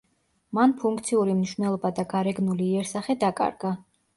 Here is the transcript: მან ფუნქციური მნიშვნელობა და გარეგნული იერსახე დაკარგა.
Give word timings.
მან 0.57 0.71
ფუნქციური 0.83 1.35
მნიშვნელობა 1.41 1.93
და 2.01 2.07
გარეგნული 2.17 2.71
იერსახე 2.73 3.21
დაკარგა. 3.27 3.77